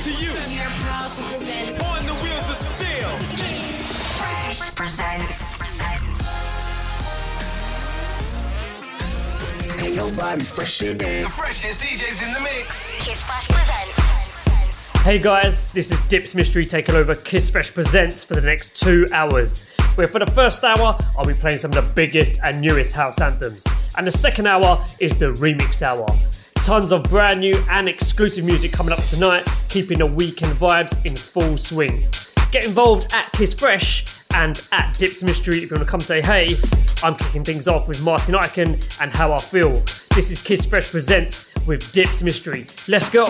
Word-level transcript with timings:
to 0.00 0.12
you. 0.12 0.30
We 0.46 0.60
are 0.60 0.70
proud 0.70 1.10
to 1.10 1.22
present 1.22 1.82
On 1.82 2.06
the 2.06 2.14
wheels 2.22 2.48
of 2.48 2.54
steel. 2.54 3.08
Fresh 4.14 4.74
presents. 4.76 5.58
Ain't 9.82 9.96
nobody 9.96 10.44
fresher 10.44 10.94
than. 10.94 11.22
The 11.22 11.28
freshest 11.28 11.80
DJs 11.80 12.26
in 12.26 12.32
the 12.32 12.40
mix. 12.40 13.04
Kiss 13.04 13.22
Fresh 13.22 13.48
presents. 13.48 13.98
Hey 15.02 15.18
guys, 15.18 15.72
this 15.72 15.90
is 15.90 15.98
Dipz 16.02 16.36
Mistry 16.36 16.68
taking 16.68 16.94
over 16.94 17.16
Kiss 17.16 17.50
Fresh 17.50 17.74
Presents 17.74 18.22
for 18.22 18.34
the 18.34 18.40
next 18.40 18.76
two 18.76 19.08
hours. 19.12 19.68
Where 19.96 20.06
for 20.06 20.20
the 20.20 20.30
first 20.30 20.62
hour, 20.62 20.96
I'll 21.16 21.26
be 21.26 21.34
playing 21.34 21.58
some 21.58 21.72
of 21.72 21.76
the 21.76 21.92
biggest 21.94 22.38
and 22.44 22.60
newest 22.60 22.94
house 22.94 23.20
anthems. 23.20 23.66
And 23.96 24.06
the 24.06 24.12
second 24.12 24.46
hour 24.46 24.84
is 25.00 25.18
the 25.18 25.32
remix 25.32 25.82
hour. 25.82 26.06
Tons 26.68 26.92
of 26.92 27.02
brand 27.04 27.40
new 27.40 27.54
and 27.70 27.88
exclusive 27.88 28.44
music 28.44 28.72
coming 28.72 28.92
up 28.92 29.02
tonight, 29.04 29.42
keeping 29.70 30.00
the 30.00 30.04
weekend 30.04 30.52
vibes 30.52 31.02
in 31.06 31.16
full 31.16 31.56
swing. 31.56 32.06
Get 32.52 32.66
involved 32.66 33.10
at 33.14 33.32
Kiss 33.32 33.54
Fresh 33.54 34.04
and 34.34 34.60
at 34.70 34.92
Dipz 34.92 35.24
Mistry 35.24 35.62
if 35.62 35.70
you 35.70 35.76
want 35.76 35.88
to 35.88 35.90
come 35.90 36.00
say 36.00 36.20
hey. 36.20 36.56
I'm 37.02 37.14
kicking 37.14 37.42
things 37.42 37.68
off 37.68 37.88
with 37.88 38.02
Martin 38.02 38.34
Ikin 38.34 39.00
and 39.00 39.10
How 39.10 39.32
I 39.32 39.38
Feel. 39.38 39.82
This 40.14 40.30
is 40.30 40.42
Kiss 40.42 40.66
Fresh 40.66 40.90
Presents 40.90 41.54
with 41.64 41.84
Dipz 41.94 42.22
Mistry. 42.22 42.68
Let's 42.86 43.08
go! 43.08 43.24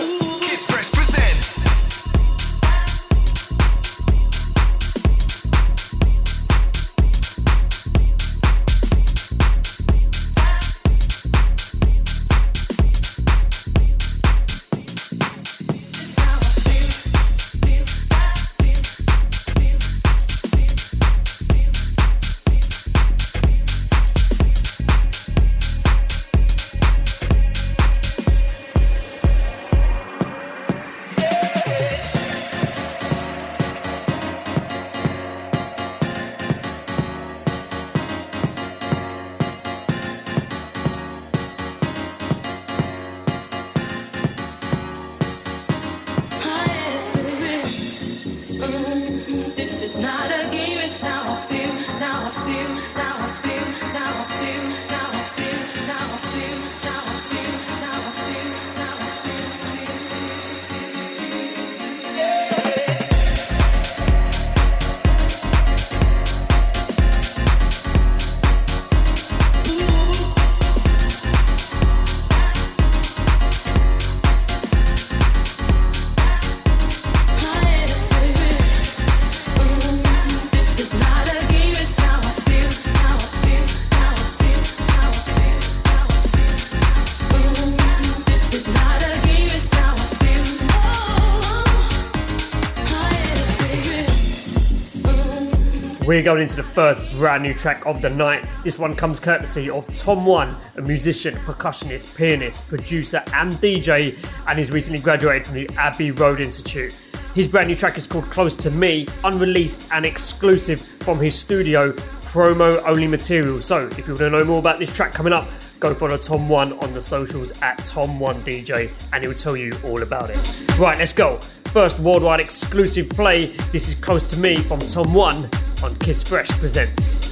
We're 96.09 96.23
going 96.23 96.41
into 96.41 96.55
the 96.55 96.63
first 96.63 97.07
brand 97.11 97.43
new 97.43 97.53
track 97.53 97.85
of 97.85 98.01
the 98.01 98.09
night. 98.09 98.43
This 98.63 98.79
one 98.79 98.95
comes 98.95 99.19
courtesy 99.19 99.69
of 99.69 99.85
Tom 99.93 100.25
One, 100.25 100.57
a 100.75 100.81
musician, 100.81 101.35
percussionist, 101.35 102.17
pianist, 102.17 102.67
producer, 102.67 103.23
and 103.35 103.53
DJ, 103.53 104.17
and 104.47 104.57
he's 104.57 104.71
recently 104.71 104.99
graduated 104.99 105.45
from 105.45 105.53
the 105.53 105.69
Abbey 105.77 106.09
Road 106.09 106.41
Institute. 106.41 106.95
His 107.35 107.47
brand 107.47 107.67
new 107.67 107.75
track 107.75 107.95
is 107.95 108.07
called 108.07 108.27
Close 108.31 108.57
to 108.57 108.71
Me, 108.71 109.05
unreleased 109.23 109.87
and 109.91 110.03
exclusive 110.03 110.81
from 110.81 111.19
his 111.19 111.37
studio, 111.37 111.91
promo 112.21 112.81
only 112.87 113.05
material. 113.05 113.61
So, 113.61 113.85
if 113.89 114.07
you 114.07 114.13
want 114.15 114.17
to 114.17 114.29
know 114.31 114.43
more 114.43 114.57
about 114.57 114.79
this 114.79 114.91
track 114.91 115.13
coming 115.13 115.31
up, 115.31 115.47
go 115.79 115.93
follow 115.93 116.17
Tom 116.17 116.49
One 116.49 116.73
on 116.79 116.91
the 116.91 117.03
socials 117.03 117.51
at 117.61 117.85
Tom 117.85 118.19
One 118.19 118.43
DJ, 118.43 118.91
and 119.13 119.23
he'll 119.23 119.35
tell 119.35 119.55
you 119.55 119.73
all 119.83 120.01
about 120.01 120.31
it. 120.31 120.69
Right, 120.79 120.97
let's 120.97 121.13
go. 121.13 121.37
First 121.71 121.99
worldwide 121.99 122.39
exclusive 122.39 123.09
play. 123.09 123.51
This 123.71 123.87
is 123.87 123.93
Close 123.93 124.25
to 124.29 124.37
Me 124.37 124.55
from 124.55 124.79
Tom 124.79 125.13
One 125.13 125.47
on 125.83 125.95
Kiss 125.95 126.23
Fresh 126.23 126.49
Presents. 126.59 127.28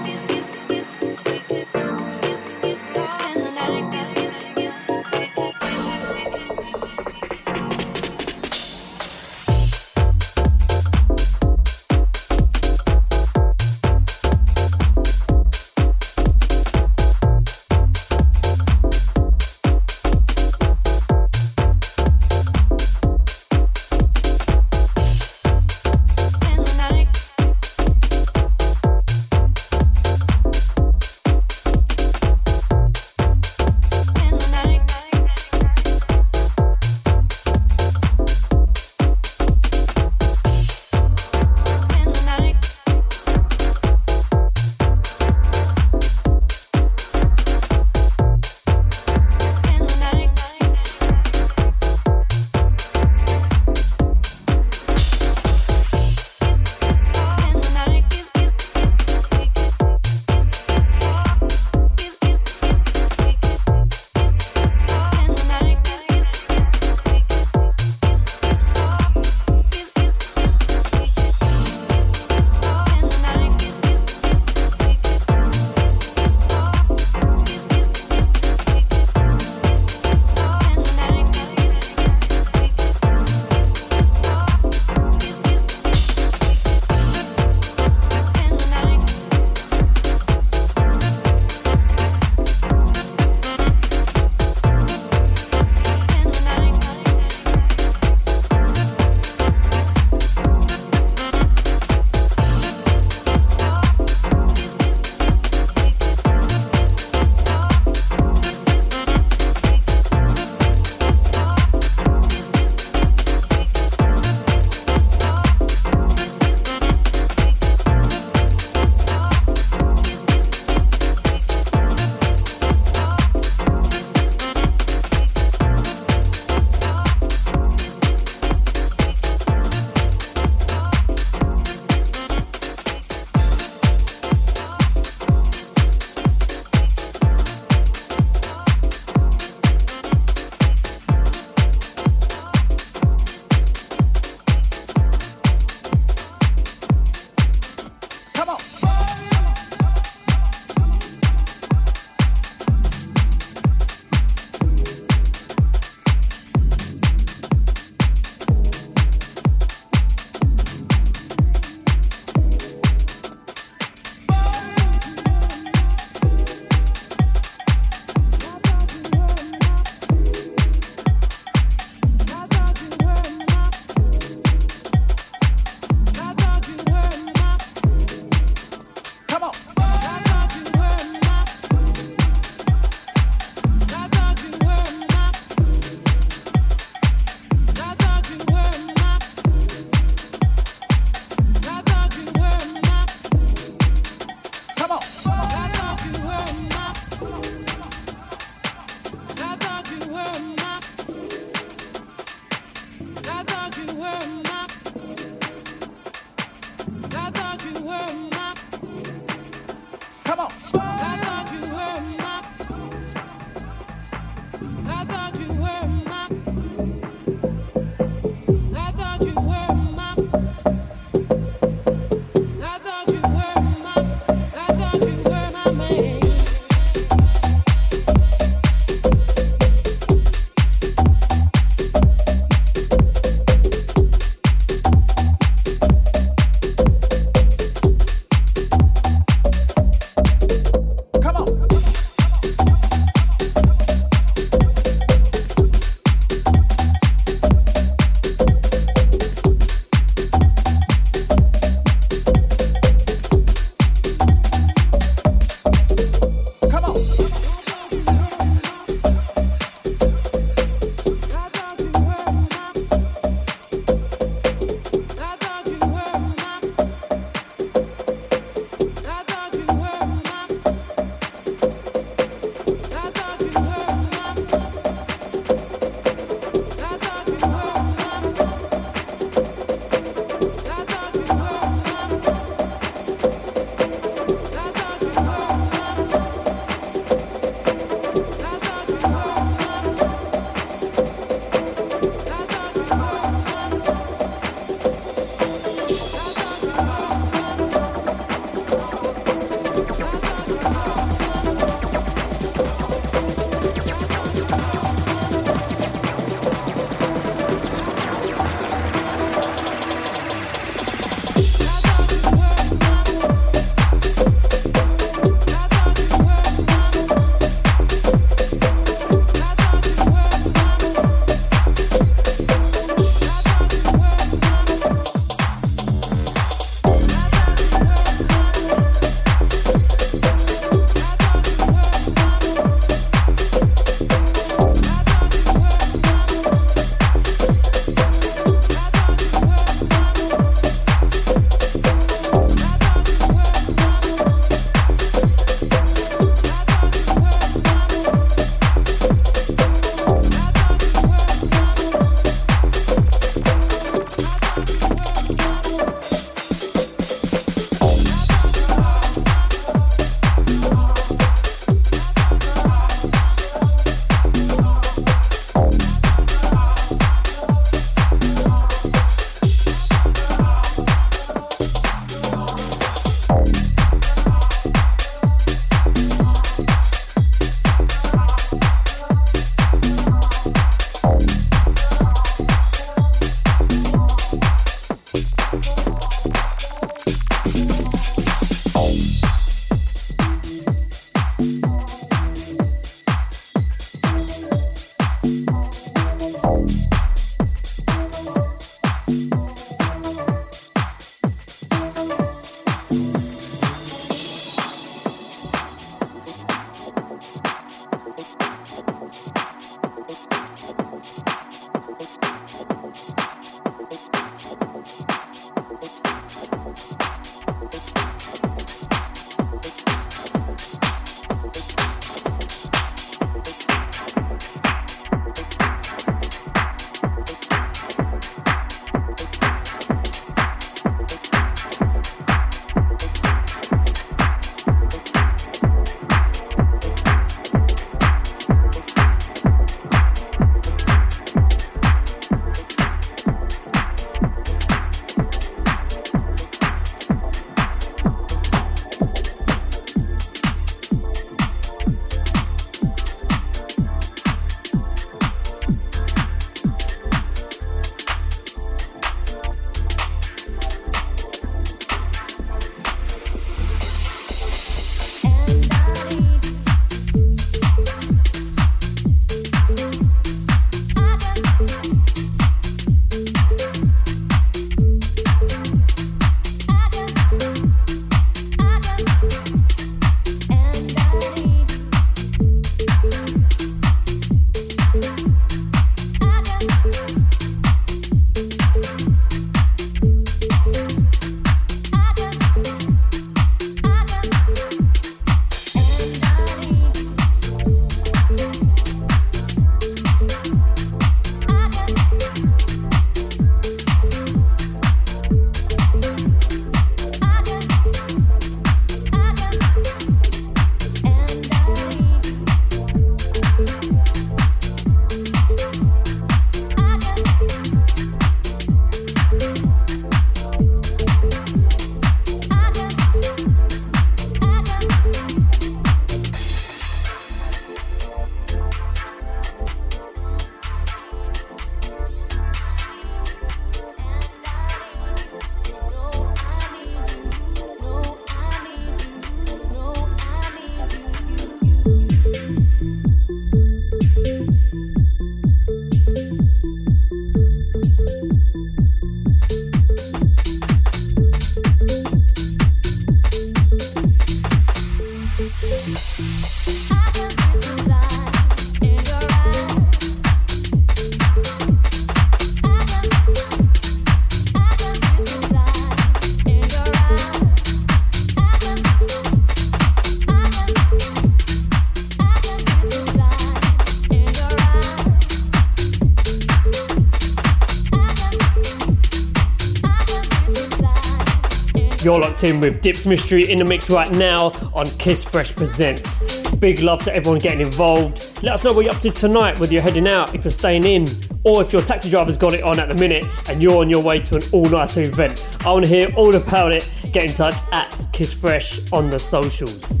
Locked 582.42 582.60
with 582.60 582.80
Dipz 582.80 583.06
Mistry 583.06 583.50
in 583.50 583.58
the 583.58 583.64
mix 583.64 583.90
right 583.90 584.10
now 584.12 584.46
on 584.72 584.86
Kiss 584.98 585.22
Fresh 585.22 585.54
Presents. 585.56 586.48
Big 586.56 586.80
love 586.80 587.02
to 587.02 587.14
everyone 587.14 587.38
getting 587.38 587.60
involved. 587.60 588.42
Let 588.42 588.54
us 588.54 588.64
know 588.64 588.72
what 588.72 588.86
you're 588.86 588.94
up 588.94 589.00
to 589.02 589.10
tonight, 589.10 589.58
whether 589.58 589.72
you're 589.72 589.82
heading 589.82 590.08
out, 590.08 590.34
if 590.34 590.44
you're 590.44 590.50
staying 590.50 590.84
in, 590.84 591.06
or 591.44 591.60
if 591.60 591.70
your 591.70 591.82
taxi 591.82 592.08
driver's 592.08 592.38
got 592.38 592.54
it 592.54 592.62
on 592.62 592.78
at 592.80 592.88
the 592.88 592.94
minute 592.94 593.26
and 593.50 593.62
you're 593.62 593.76
on 593.76 593.90
your 593.90 594.02
way 594.02 594.20
to 594.20 594.36
an 594.36 594.42
all-nighter 594.52 595.02
event. 595.02 595.46
I 595.66 595.72
want 595.72 595.84
to 595.84 595.90
hear 595.90 596.14
all 596.16 596.34
about 596.34 596.72
it. 596.72 596.90
Get 597.12 597.28
in 597.28 597.34
touch 597.34 597.56
at 597.72 598.06
Kiss 598.12 598.32
Fresh 598.32 598.90
on 598.90 599.10
the 599.10 599.18
socials. 599.18 600.00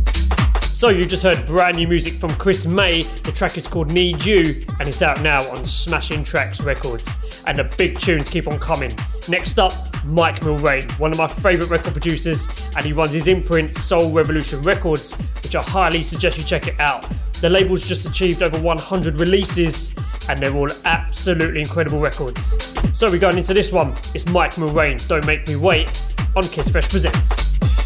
So 0.72 0.88
you 0.88 1.04
just 1.04 1.22
heard 1.22 1.44
brand 1.46 1.76
new 1.76 1.88
music 1.88 2.14
from 2.14 2.30
Chris 2.36 2.64
May. 2.64 3.02
The 3.02 3.32
track 3.32 3.58
is 3.58 3.68
called 3.68 3.92
Need 3.92 4.24
You 4.24 4.64
and 4.78 4.88
it's 4.88 5.02
out 5.02 5.20
now 5.20 5.46
on 5.50 5.66
Smashing 5.66 6.24
Tracks 6.24 6.62
Records. 6.62 7.42
And 7.46 7.58
the 7.58 7.64
big 7.76 7.98
tunes 7.98 8.30
keep 8.30 8.48
on 8.48 8.58
coming. 8.58 8.96
Next 9.28 9.58
up, 9.58 9.89
Mike 10.04 10.40
Mulrain, 10.40 10.90
one 10.98 11.10
of 11.12 11.18
my 11.18 11.28
favourite 11.28 11.70
record 11.70 11.92
producers, 11.92 12.48
and 12.76 12.84
he 12.84 12.92
runs 12.92 13.12
his 13.12 13.28
imprint 13.28 13.76
Soul 13.76 14.10
Revolution 14.10 14.62
Records, 14.62 15.14
which 15.42 15.54
I 15.54 15.62
highly 15.62 16.02
suggest 16.02 16.38
you 16.38 16.44
check 16.44 16.66
it 16.66 16.78
out. 16.80 17.06
The 17.40 17.48
label's 17.48 17.86
just 17.86 18.06
achieved 18.06 18.42
over 18.42 18.60
100 18.60 19.16
releases, 19.16 19.94
and 20.28 20.40
they're 20.40 20.54
all 20.54 20.70
absolutely 20.84 21.60
incredible 21.60 22.00
records. 22.00 22.74
So 22.92 23.10
we're 23.10 23.18
going 23.18 23.38
into 23.38 23.54
this 23.54 23.72
one. 23.72 23.94
It's 24.14 24.26
Mike 24.26 24.52
Mulrain, 24.52 25.06
Don't 25.08 25.26
Make 25.26 25.48
Me 25.48 25.56
Wait, 25.56 25.88
on 26.36 26.44
Kiss 26.44 26.70
Fresh 26.70 26.90
Presents. 26.90 27.79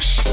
Fresh. 0.00 0.29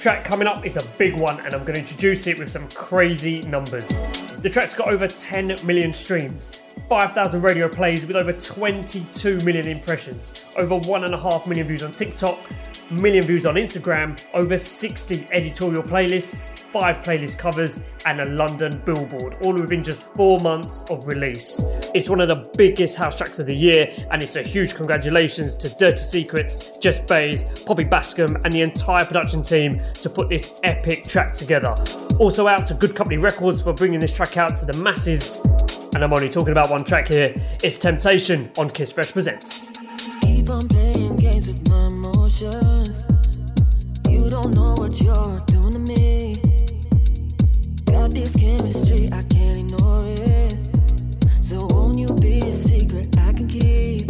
Track 0.00 0.24
coming 0.24 0.48
up 0.48 0.64
is 0.64 0.78
a 0.78 0.88
big 0.96 1.20
one, 1.20 1.38
and 1.40 1.52
I'm 1.52 1.60
going 1.60 1.74
to 1.74 1.80
introduce 1.80 2.26
it 2.26 2.38
with 2.38 2.50
some 2.50 2.66
crazy 2.68 3.40
numbers. 3.40 4.00
The 4.38 4.48
track's 4.48 4.74
got 4.74 4.88
over 4.88 5.06
10 5.06 5.58
million 5.66 5.92
streams, 5.92 6.62
5,000 6.88 7.42
radio 7.42 7.68
plays 7.68 8.06
with 8.06 8.16
over 8.16 8.32
22 8.32 9.36
million 9.44 9.68
impressions, 9.68 10.46
over 10.56 10.76
1.5 10.76 11.46
million 11.46 11.66
views 11.66 11.82
on 11.82 11.92
TikTok, 11.92 12.38
million 12.90 13.24
views 13.24 13.44
on 13.44 13.56
Instagram, 13.56 14.18
over 14.32 14.56
60 14.56 15.28
editorial 15.32 15.82
playlists, 15.82 16.59
5 16.72 17.02
playlist 17.02 17.38
covers, 17.38 17.84
and 18.06 18.20
a 18.20 18.24
London 18.24 18.80
billboard, 18.84 19.36
all 19.44 19.54
within 19.54 19.82
just 19.82 20.02
4 20.14 20.38
months 20.40 20.90
of 20.90 21.06
release. 21.06 21.62
It's 21.94 22.08
one 22.08 22.20
of 22.20 22.28
the 22.28 22.50
biggest 22.56 22.96
house 22.96 23.16
tracks 23.16 23.38
of 23.38 23.46
the 23.46 23.54
year, 23.54 23.90
and 24.10 24.22
it's 24.22 24.36
a 24.36 24.42
huge 24.42 24.74
congratulations 24.74 25.54
to 25.56 25.68
Dirty 25.76 26.02
Secrets, 26.02 26.78
Jess 26.78 26.98
Bays, 27.00 27.44
Poppy 27.64 27.84
Baskcomb, 27.84 28.40
and 28.44 28.52
the 28.52 28.62
entire 28.62 29.04
production 29.04 29.42
team 29.42 29.80
to 29.94 30.08
put 30.08 30.28
this 30.28 30.54
epic 30.62 31.06
track 31.06 31.34
together. 31.34 31.74
Also 32.18 32.46
out 32.46 32.66
to 32.66 32.74
Good 32.74 32.94
Company 32.94 33.16
Records 33.16 33.62
for 33.62 33.72
bringing 33.72 34.00
this 34.00 34.14
track 34.14 34.36
out 34.36 34.56
to 34.58 34.64
the 34.66 34.74
masses. 34.74 35.40
And 35.94 36.04
I'm 36.04 36.12
only 36.12 36.28
talking 36.28 36.52
about 36.52 36.70
one 36.70 36.84
track 36.84 37.08
here. 37.08 37.34
It's 37.62 37.78
Temptation 37.78 38.50
on 38.58 38.70
Kiss 38.70 38.92
Fresh 38.92 39.12
Presents. 39.12 39.66
You 44.08 44.28
don't 44.28 44.54
know 44.54 44.74
what 44.74 45.00
you're 45.00 45.40
doing 45.46 45.72
to 45.72 45.78
me. 45.78 46.09
Got 48.00 48.14
this 48.14 48.34
chemistry, 48.34 49.10
I 49.12 49.20
can't 49.24 49.58
ignore 49.58 50.06
it. 50.06 50.54
So 51.42 51.66
won't 51.66 51.98
you 51.98 52.08
be 52.14 52.40
a 52.40 52.54
secret 52.54 53.14
I 53.18 53.34
can 53.34 53.46
keep? 53.46 54.08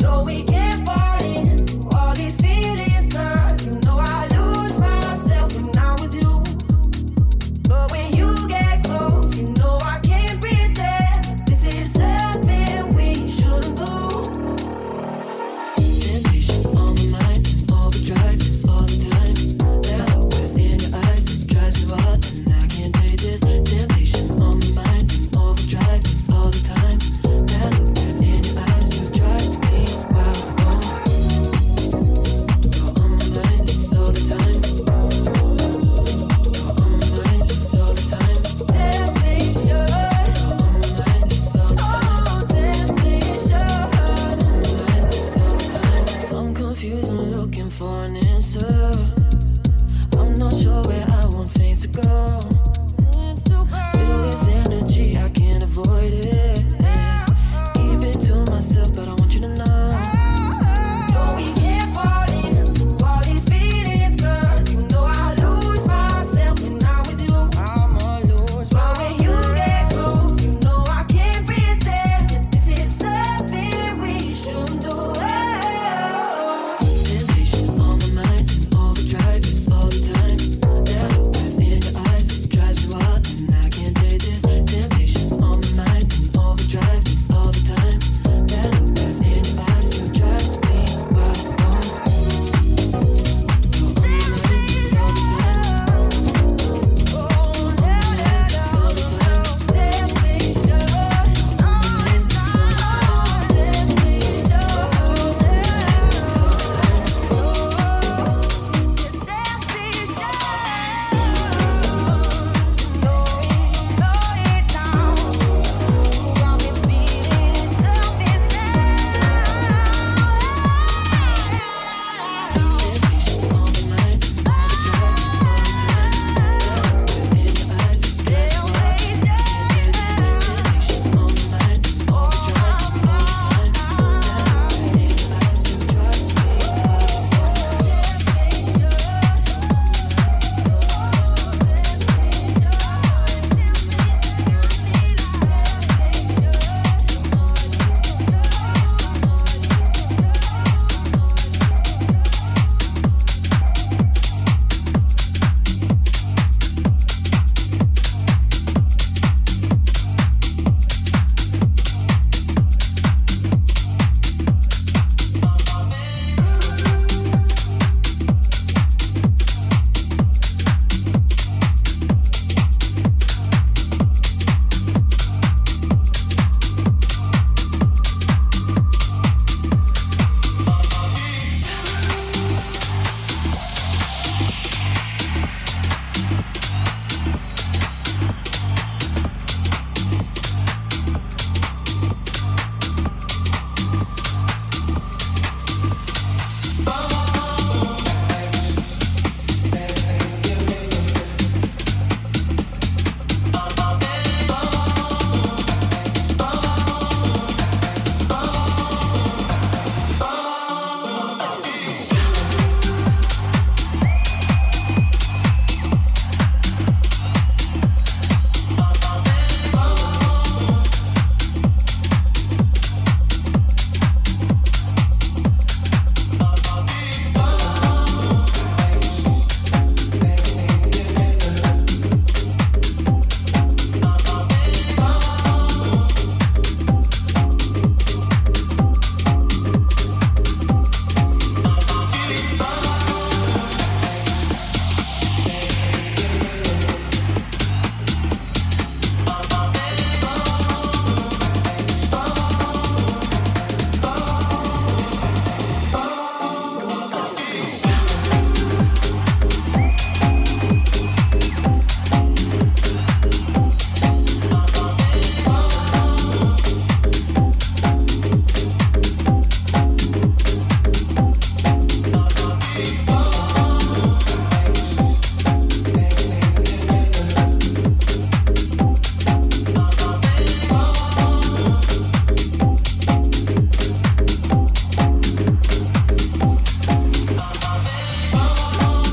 No, 0.00 0.24
we 0.24 0.42
can't 0.44 0.82
fall 0.86 1.22
in 1.22 1.60
all 1.94 2.14
these 2.14 2.36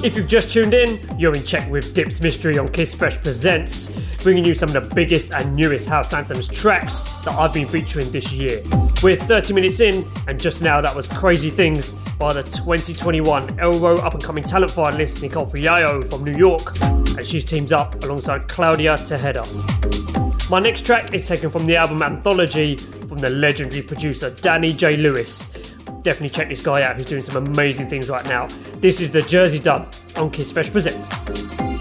If 0.04 0.18
you've 0.18 0.28
just 0.28 0.52
tuned 0.52 0.74
in, 0.74 1.00
you're 1.18 1.34
in 1.34 1.46
check 1.46 1.72
with 1.72 1.96
Dipz 1.96 2.20
Mistry 2.20 2.60
on 2.60 2.68
Kiss 2.68 2.94
Fresh 2.94 3.22
Presents, 3.24 3.98
bringing 4.22 4.44
you 4.44 4.54
some 4.54 4.68
of 4.68 4.74
the 4.74 4.94
biggest 4.94 5.32
and 5.32 5.56
newest 5.56 5.88
house 5.88 6.12
anthems 6.12 6.50
tracks 6.50 7.04
that 7.24 7.30
I've 7.30 7.54
been 7.54 7.70
featuring 7.70 8.12
this 8.12 8.34
year. 8.34 8.62
We're 9.02 9.16
30 9.16 9.54
minutes 9.54 9.80
in, 9.80 10.04
and 10.28 10.38
just 10.38 10.62
now 10.62 10.82
that 10.82 10.94
was 10.94 11.08
Crazy 11.08 11.50
Things 11.50 11.94
by 12.20 12.34
the 12.34 12.44
2021 12.44 13.48
Elro 13.60 14.00
up 14.00 14.14
and 14.14 14.22
coming 14.22 14.44
talent 14.44 14.74
finalist 14.74 15.22
Nicole 15.22 15.46
Friayo 15.46 16.06
from 16.10 16.26
New 16.26 16.36
York, 16.36 16.78
and 16.82 17.26
she's 17.26 17.46
teamed 17.46 17.72
up 17.72 18.04
alongside 18.04 18.50
Claudia 18.50 18.96
Tejeda. 18.96 20.50
My 20.50 20.60
next 20.60 20.86
track 20.86 21.14
is 21.14 21.26
taken 21.26 21.50
from 21.50 21.66
the 21.66 21.78
album 21.78 22.02
Anthology 22.02 22.76
from 22.76 23.20
the 23.20 23.30
legendary 23.30 23.82
producer 23.82 24.32
Danny 24.42 24.74
J. 24.74 24.98
Lewis. 24.98 25.63
Definitely 26.04 26.30
check 26.30 26.50
this 26.50 26.62
guy 26.62 26.84
out, 26.84 26.98
he's 26.98 27.06
doing 27.06 27.22
some 27.22 27.48
amazing 27.48 27.88
things 27.88 28.10
right 28.10 28.26
now. 28.26 28.48
This 28.82 29.00
is 29.00 29.10
the 29.10 29.22
Jersey 29.22 29.60
Dub 29.60 29.92
on 30.18 30.30
Kiss 30.30 30.52
Fresh 30.52 30.72
Presents. 30.72 31.73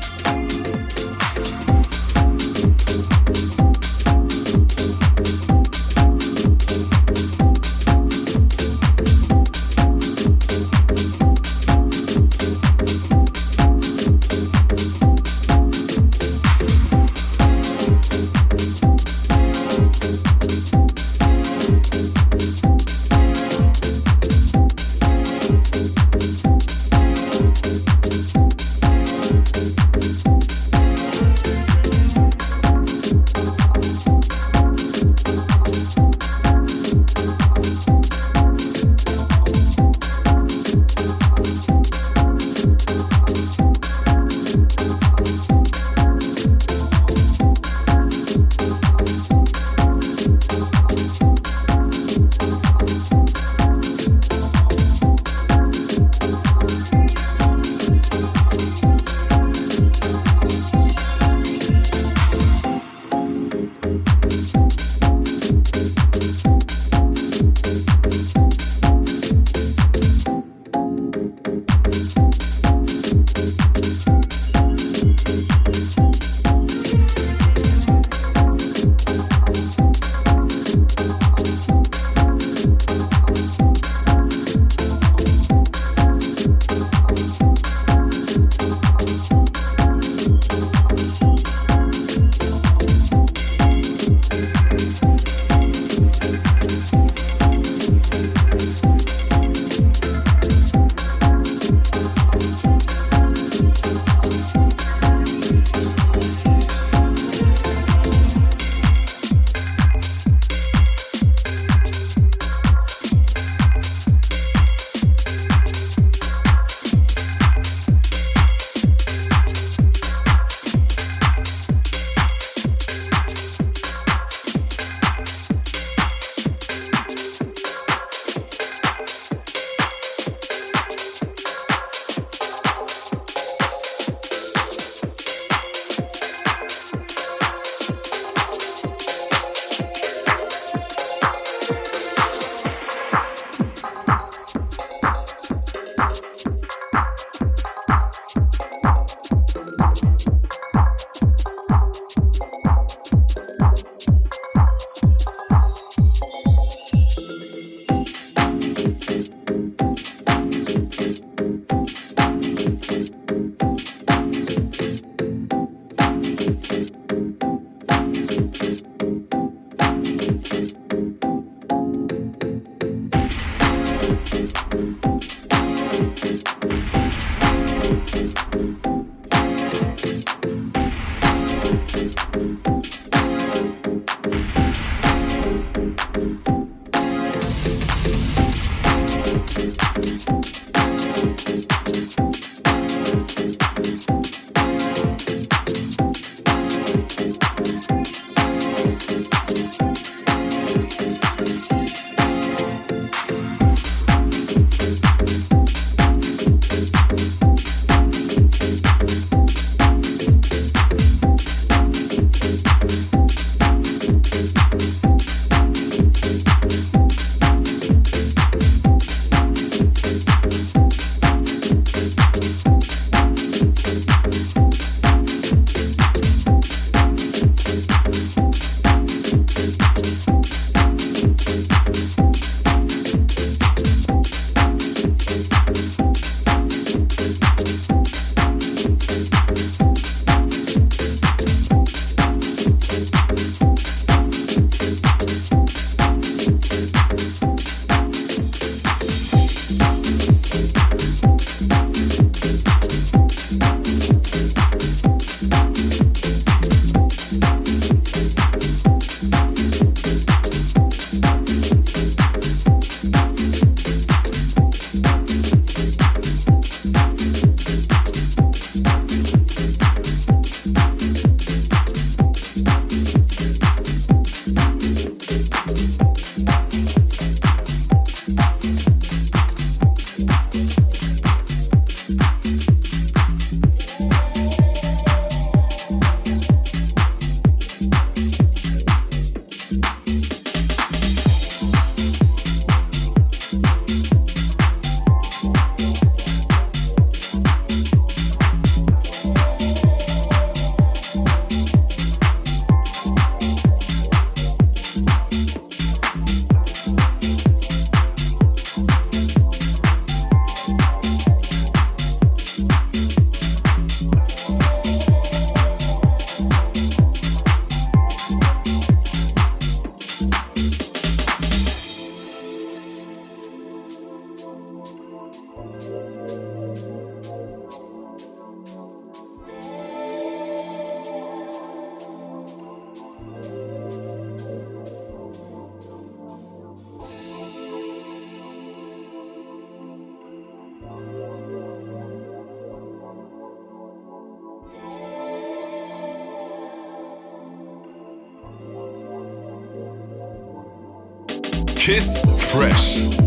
Fresh. 352.53 353.22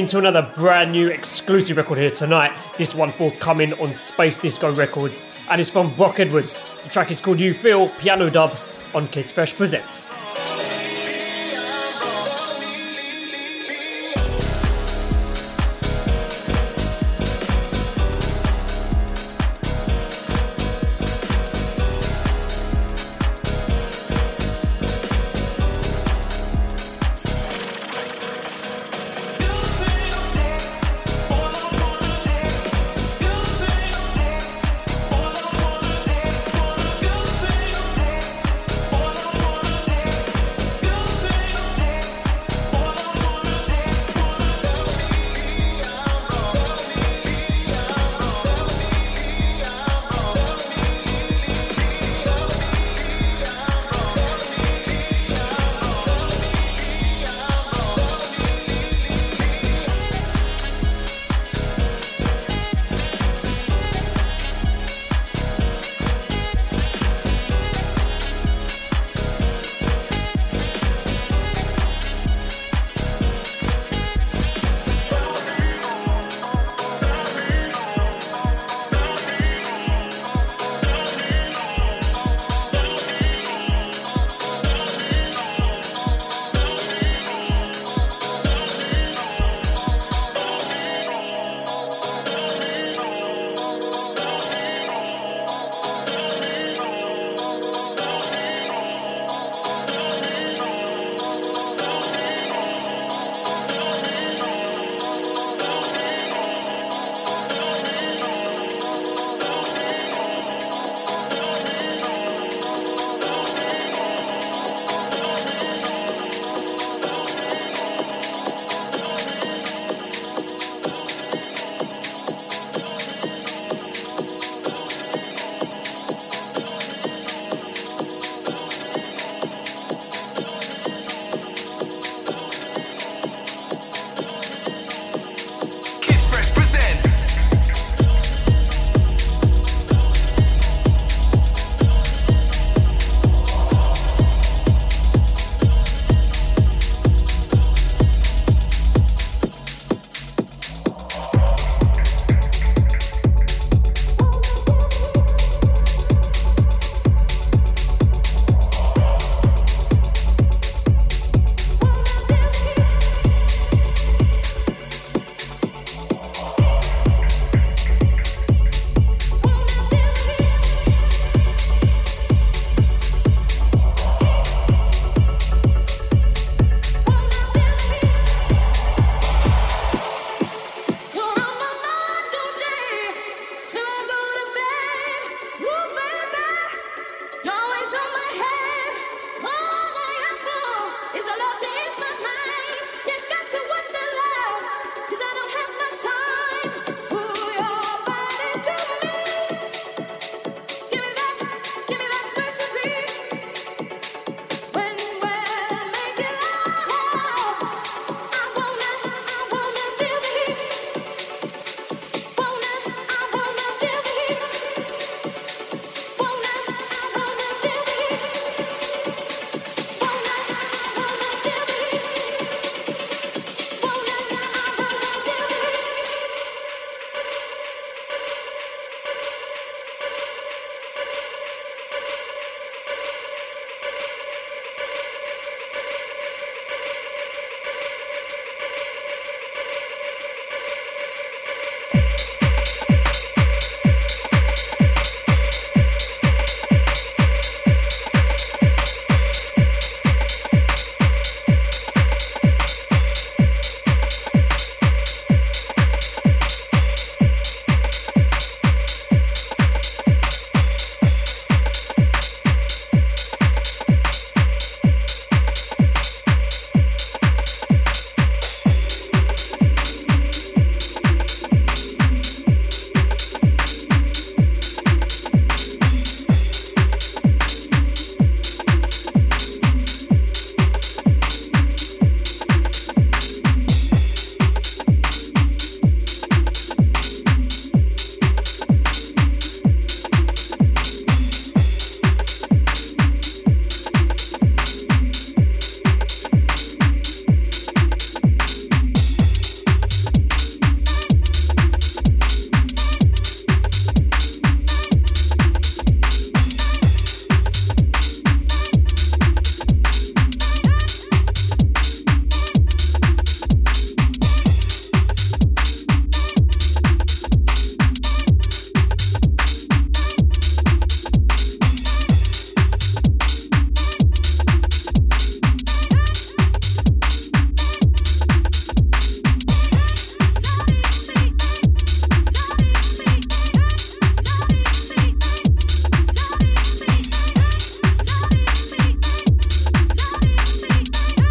Into 0.00 0.16
another 0.16 0.50
brand 0.54 0.90
new 0.92 1.08
exclusive 1.08 1.76
record 1.76 1.98
here 1.98 2.10
tonight. 2.10 2.56
This 2.78 2.94
one 2.94 3.12
forthcoming 3.12 3.74
on 3.74 3.92
Space 3.92 4.38
Disco 4.38 4.72
Records 4.72 5.30
and 5.50 5.60
it's 5.60 5.68
from 5.68 5.94
Brock 5.94 6.18
Edwards. 6.20 6.66
The 6.84 6.88
track 6.88 7.10
is 7.10 7.20
called 7.20 7.38
You 7.38 7.52
Feel 7.52 7.90
Piano 7.90 8.30
Dub 8.30 8.50
on 8.94 9.08
Kiss 9.08 9.30
Fresh 9.30 9.56
Presents. 9.56 10.09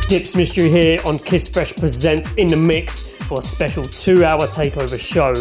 Dipz 0.09 0.35
Mistry 0.35 0.71
here 0.71 0.99
on 1.05 1.19
Kiss 1.19 1.47
Fresh 1.47 1.75
Presents 1.75 2.33
in 2.33 2.47
the 2.47 2.57
Mix 2.57 2.99
for 2.99 3.37
a 3.37 3.41
special 3.43 3.87
two 3.87 4.25
hour 4.25 4.47
takeover 4.47 4.99
show. 4.99 5.35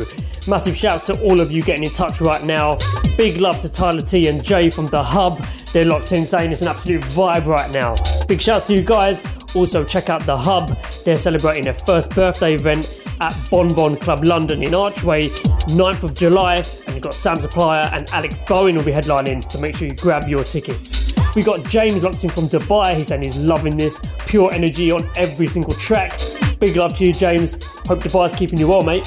Massive 0.47 0.77
shouts 0.77 1.07
to 1.07 1.19
all 1.23 1.41
of 1.41 1.51
you 1.51 1.63
getting 1.63 1.85
in 1.85 1.91
touch 1.91 2.21
right 2.21 2.45
now. 2.45 2.77
Big 3.17 3.41
love 3.41 3.59
to 3.61 3.73
Tyler 3.73 4.03
T 4.03 4.29
and 4.29 4.45
Jay 4.45 4.69
from 4.69 4.87
The 4.89 5.03
Hub. 5.03 5.43
They're 5.73 5.87
locked 5.87 6.13
in 6.13 6.23
saying 6.23 6.53
it's 6.53 6.61
an 6.61 6.69
absolute 6.69 7.01
vibe 7.01 7.47
right 7.47 7.71
now. 7.71 7.95
Big 8.27 8.43
shouts 8.43 8.67
to 8.67 8.75
you 8.75 8.83
guys. 8.83 9.27
Also, 9.55 9.85
check 9.85 10.11
out 10.11 10.27
The 10.27 10.37
Hub. 10.37 10.79
They're 11.03 11.17
celebrating 11.17 11.65
their 11.65 11.73
first 11.73 12.15
birthday 12.15 12.55
event 12.55 12.98
at 13.21 13.37
Bon 13.51 13.73
Bon 13.75 13.97
Club 13.97 14.25
London 14.25 14.63
in 14.63 14.75
Archway, 14.75 15.29
9th 15.69 16.03
of 16.03 16.15
July. 16.15 16.65
And 16.87 16.95
you've 16.95 17.03
got 17.03 17.15
Sam 17.15 17.41
Supplier 17.41 17.91
and 17.93 18.09
Alex 18.11 18.41
Bowen 18.47 18.77
will 18.77 18.85
be 18.85 18.93
headlining, 18.93 19.51
so 19.51 19.61
make 19.61 19.77
sure 19.77 19.89
you 19.89 19.95
grab 19.95 20.29
your 20.29 20.45
tickets. 20.45 21.13
We 21.35 21.43
got 21.43 21.65
James 21.65 22.03
in 22.03 22.31
from 22.31 22.49
Dubai. 22.49 22.97
He's 22.97 23.09
saying 23.09 23.23
he's 23.23 23.37
loving 23.37 23.77
this 23.77 24.01
pure 24.27 24.53
energy 24.53 24.91
on 24.91 25.09
every 25.17 25.47
single 25.47 25.75
track. 25.75 26.19
Big 26.59 26.77
love 26.77 26.95
to 26.95 27.07
you, 27.07 27.13
James. 27.13 27.63
Hope 27.87 28.01
Dubai's 28.01 28.35
keeping 28.35 28.59
you 28.59 28.69
well, 28.69 28.83
mate. 28.83 29.07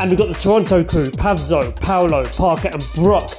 And 0.00 0.10
we've 0.10 0.18
got 0.18 0.28
the 0.28 0.34
Toronto 0.34 0.84
crew 0.84 1.10
Pavzo, 1.10 1.74
Paolo, 1.80 2.24
Parker, 2.26 2.68
and 2.72 2.84
Brock. 2.94 3.30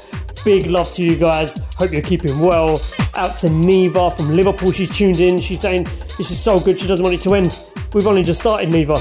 Big 0.44 0.66
love 0.66 0.90
to 0.92 1.04
you 1.04 1.16
guys. 1.16 1.60
Hope 1.76 1.92
you're 1.92 2.02
keeping 2.02 2.40
well. 2.40 2.82
Out 3.16 3.36
to 3.38 3.50
Neva 3.50 4.10
from 4.10 4.36
Liverpool. 4.36 4.72
She's 4.72 4.96
tuned 4.96 5.20
in. 5.20 5.40
She's 5.40 5.62
saying 5.62 5.84
this 6.18 6.32
is 6.32 6.40
so 6.40 6.60
good. 6.60 6.80
She 6.80 6.88
doesn't 6.88 7.04
want 7.04 7.14
it 7.14 7.22
to 7.22 7.36
end. 7.36 7.60
We've 7.94 8.08
only 8.08 8.24
just 8.24 8.40
started, 8.40 8.70
Neva. 8.70 8.96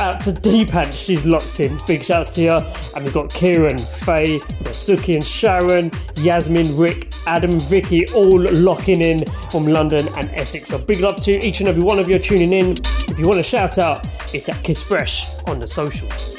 Out 0.00 0.20
to 0.22 0.32
Deepan. 0.32 0.92
She's 0.92 1.24
locked 1.24 1.60
in. 1.60 1.78
Big 1.86 2.02
shouts 2.02 2.34
to 2.34 2.46
her. 2.46 2.72
And 2.94 3.04
we've 3.04 3.14
got 3.14 3.32
Kieran, 3.32 3.78
Faye, 3.78 4.38
Suki 4.64 5.14
and 5.14 5.24
Sharon, 5.24 5.90
Yasmin, 6.16 6.76
Rick, 6.76 7.12
Adam, 7.26 7.58
Vicky, 7.60 8.06
all 8.08 8.40
locking 8.40 9.00
in 9.00 9.24
from 9.50 9.66
London 9.66 10.08
and 10.16 10.30
Essex. 10.30 10.70
So 10.70 10.78
big 10.78 11.00
love 11.00 11.22
to 11.22 11.44
each 11.44 11.60
and 11.60 11.68
every 11.68 11.82
one 11.82 11.98
of 11.98 12.08
you 12.10 12.18
tuning 12.18 12.52
in. 12.52 12.74
If 13.08 13.18
you 13.18 13.26
want 13.26 13.38
to 13.38 13.42
shout 13.42 13.78
out, 13.78 14.06
it's 14.34 14.48
at 14.48 14.62
Kiss 14.64 14.82
Fresh 14.82 15.26
on 15.46 15.60
the 15.60 15.66
socials. 15.66 16.36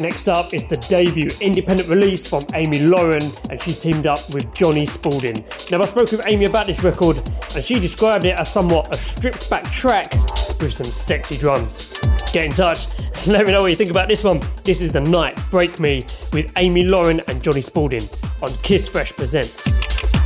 Next 0.00 0.28
up 0.28 0.54
is 0.54 0.66
the 0.66 0.76
debut 0.76 1.28
independent 1.40 1.88
release 1.88 2.26
from 2.26 2.44
Amy 2.54 2.80
Lauren, 2.80 3.22
and 3.50 3.60
she's 3.60 3.78
teamed 3.78 4.06
up 4.06 4.18
with 4.32 4.52
Johnny 4.54 4.86
Spalding. 4.86 5.44
Now, 5.70 5.80
I 5.80 5.84
spoke 5.84 6.10
with 6.10 6.26
Amy 6.26 6.44
about 6.44 6.66
this 6.66 6.82
record, 6.84 7.16
and 7.54 7.64
she 7.64 7.78
described 7.80 8.24
it 8.24 8.38
as 8.38 8.52
somewhat 8.52 8.94
a 8.94 8.98
stripped 8.98 9.48
back 9.50 9.70
track 9.70 10.12
with 10.60 10.72
some 10.72 10.86
sexy 10.86 11.36
drums. 11.36 11.98
Get 12.32 12.46
in 12.46 12.52
touch, 12.52 12.86
let 13.26 13.46
me 13.46 13.52
know 13.52 13.62
what 13.62 13.70
you 13.70 13.76
think 13.76 13.90
about 13.90 14.08
this 14.08 14.24
one. 14.24 14.40
This 14.64 14.80
is 14.80 14.92
The 14.92 15.00
Night 15.00 15.38
Break 15.50 15.80
Me 15.80 16.04
with 16.32 16.52
Amy 16.56 16.84
Lauren 16.84 17.20
and 17.28 17.42
Johnny 17.42 17.60
Spalding 17.60 18.08
on 18.42 18.50
Kiss 18.62 18.88
Fresh 18.88 19.12
Presents. 19.12 20.17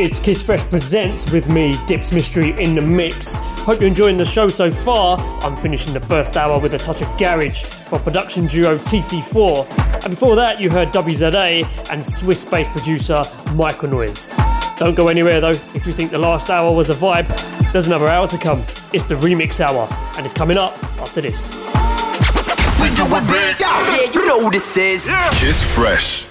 It's 0.00 0.18
Kiss 0.18 0.42
Fresh 0.42 0.64
Presents 0.70 1.30
with 1.30 1.50
me, 1.50 1.74
Dipz 1.84 2.10
Mistry, 2.10 2.58
in 2.58 2.74
the 2.74 2.80
mix. 2.80 3.36
Hope 3.36 3.80
you're 3.80 3.88
enjoying 3.88 4.16
the 4.16 4.24
show 4.24 4.48
so 4.48 4.70
far. 4.70 5.18
I'm 5.42 5.54
finishing 5.58 5.92
the 5.92 6.00
first 6.00 6.38
hour 6.38 6.58
with 6.58 6.72
a 6.72 6.78
touch 6.78 7.02
of 7.02 7.18
garage 7.18 7.64
for 7.64 7.98
production 7.98 8.46
duo 8.46 8.78
TC4. 8.78 10.02
And 10.02 10.08
before 10.08 10.36
that, 10.36 10.58
you 10.58 10.70
heard 10.70 10.88
WZA 10.88 11.90
and 11.92 12.02
Swiss 12.02 12.46
based 12.46 12.70
producer 12.70 13.24
Micronoise. 13.52 14.34
Don't 14.78 14.94
go 14.94 15.08
anywhere 15.08 15.38
though, 15.38 15.50
if 15.74 15.86
you 15.86 15.92
think 15.92 16.12
the 16.12 16.18
last 16.18 16.48
hour 16.48 16.74
was 16.74 16.88
a 16.88 16.94
vibe, 16.94 17.28
there's 17.70 17.86
another 17.86 18.08
hour 18.08 18.26
to 18.28 18.38
come. 18.38 18.62
It's 18.94 19.04
the 19.04 19.16
remix 19.16 19.60
hour, 19.60 19.86
and 20.16 20.24
it's 20.24 20.32
coming 20.32 20.56
up 20.56 20.82
after 20.98 21.20
this. 21.20 21.56
We 22.80 22.88
do 22.94 23.04
it 23.04 23.28
big. 23.28 23.60
Yeah, 23.60 24.10
you 24.14 24.26
know 24.26 24.40
who 24.40 24.50
this 24.50 24.78
is. 24.78 25.14
Kiss 25.32 25.76
Fresh. 25.76 26.29